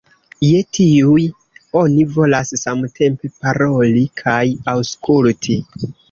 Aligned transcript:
Je 0.43 0.59
tiuj 0.75 1.25
oni 1.81 2.05
volas 2.15 2.53
samtempe 2.61 3.29
paroli 3.43 4.01
kaj 4.23 4.39
aŭskulti. 4.75 5.59